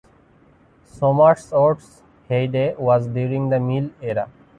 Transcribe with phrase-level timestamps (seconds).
[0.83, 4.31] Somersworth's heyday was during the mill era.